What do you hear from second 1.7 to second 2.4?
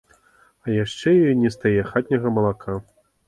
хатняга